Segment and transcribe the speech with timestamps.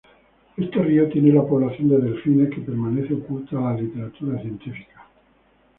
[0.57, 5.05] Este río tiene la población de delfín que permanece oculta a la literatura científica.